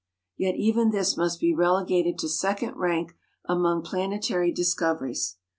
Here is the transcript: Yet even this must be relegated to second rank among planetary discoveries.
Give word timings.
Yet 0.35 0.55
even 0.55 0.89
this 0.89 1.15
must 1.15 1.39
be 1.39 1.53
relegated 1.53 2.17
to 2.17 2.27
second 2.27 2.75
rank 2.75 3.15
among 3.45 3.83
planetary 3.83 4.51
discoveries. 4.51 5.35